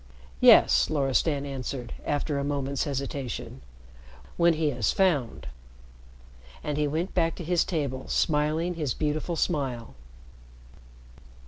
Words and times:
"Yes," 0.39 0.89
Loristan 0.89 1.45
answered, 1.45 1.93
after 2.03 2.39
a 2.39 2.43
moment's 2.43 2.85
hesitation, 2.85 3.61
"when 4.35 4.53
he 4.55 4.69
is 4.71 4.91
found." 4.91 5.45
And 6.63 6.75
he 6.75 6.87
went 6.87 7.13
back 7.13 7.35
to 7.35 7.43
his 7.43 7.63
table 7.63 8.07
smiling 8.07 8.73
his 8.73 8.95
beautiful 8.95 9.35
smile. 9.35 9.93